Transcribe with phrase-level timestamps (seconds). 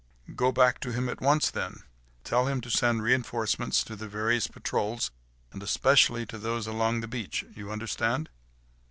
[0.35, 1.83] "Go back to him at once, then.
[2.23, 5.11] Tell him to send reinforcements to the various patrols;
[5.51, 8.29] and especially to those along the beach—you understand?"